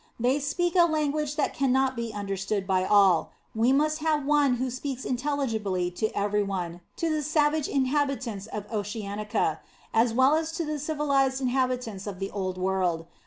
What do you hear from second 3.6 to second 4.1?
must